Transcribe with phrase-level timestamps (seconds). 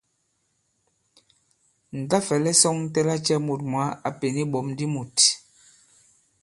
[1.99, 5.17] Ǹ ta-fɛ̀lɛ sɔ̄ŋtɛ lacɛ̄ mût mwǎ a pěn iɓɔ̀m di mût!